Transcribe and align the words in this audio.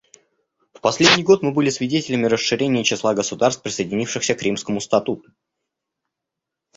В 0.73 0.81
последний 0.81 1.23
год 1.23 1.43
мы 1.43 1.51
были 1.51 1.69
свидетелями 1.69 2.25
расширения 2.25 2.83
числа 2.83 3.13
государств, 3.13 3.61
присоединившихся 3.61 4.33
к 4.33 4.41
Римскому 4.41 4.81
статуту. 4.81 5.29